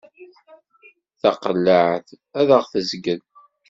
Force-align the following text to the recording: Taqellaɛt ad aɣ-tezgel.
Taqellaɛt 1.21 2.07
ad 2.39 2.49
aɣ-tezgel. 2.57 3.21